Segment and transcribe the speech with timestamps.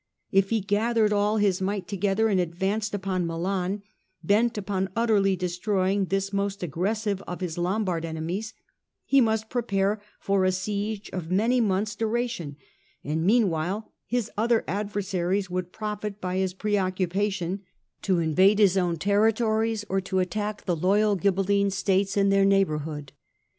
[0.31, 3.83] If he gathered all his might together and advanced upon Milan,
[4.23, 8.55] bent upon utterly destroying this most aggressive of his Lombard enemies,
[9.05, 12.55] he must prepare for a siege of many months' duration:
[13.03, 17.61] and meanwhile his other adversaries would profit by his preoccupation
[18.01, 22.17] to invade his own territories 256 STUPOR MUNDI or to attack the loyal Ghibelline states
[22.17, 23.09] in their neigh bourhood.